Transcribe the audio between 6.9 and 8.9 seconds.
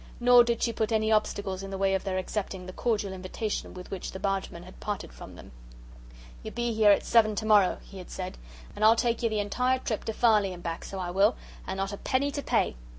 seven to morrow," he had said, "and